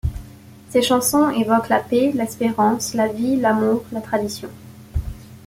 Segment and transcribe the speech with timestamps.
[0.69, 4.49] Ses chansons évoquent la paix, l’espérance, la vie, l’amour, la tradition.